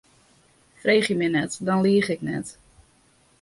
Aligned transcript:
Freegje 0.81 1.15
my 1.19 1.27
net, 1.35 1.51
dan 1.67 1.79
liich 1.83 2.09
ik 2.15 2.21
net. 2.29 2.49